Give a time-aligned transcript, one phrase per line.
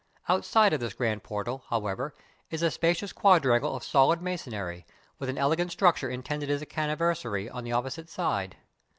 [0.27, 2.15] Outside of this grand portal, however,
[2.49, 4.83] is a spacious quadrangle of solid masonry,
[5.19, 8.57] with an ele gant structure intended as a caravanserai, on the oppo site side.